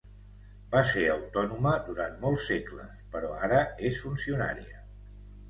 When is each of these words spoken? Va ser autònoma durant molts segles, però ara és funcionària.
Va 0.69 0.79
ser 0.91 1.03
autònoma 1.15 1.73
durant 1.89 2.15
molts 2.23 2.47
segles, 2.53 2.97
però 3.17 3.31
ara 3.49 3.61
és 3.93 4.03
funcionària. 4.09 4.83